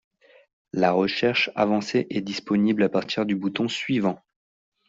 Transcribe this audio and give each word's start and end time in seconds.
La 0.73 0.93
recherche 0.93 1.51
avancée 1.53 2.07
est 2.09 2.21
disponible 2.21 2.81
à 2.81 2.89
partir 2.89 3.23
du 3.23 3.35
bouton 3.35 3.67
suivant. 3.67 4.17